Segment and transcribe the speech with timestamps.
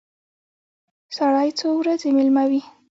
[1.15, 2.61] سړی څو ورځې مېلمه وي.